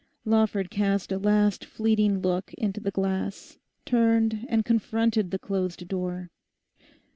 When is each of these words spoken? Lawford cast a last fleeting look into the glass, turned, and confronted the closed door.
Lawford 0.25 0.71
cast 0.71 1.11
a 1.11 1.19
last 1.19 1.63
fleeting 1.63 2.21
look 2.21 2.55
into 2.55 2.79
the 2.79 2.89
glass, 2.89 3.59
turned, 3.85 4.47
and 4.49 4.65
confronted 4.65 5.29
the 5.29 5.37
closed 5.37 5.87
door. 5.87 6.31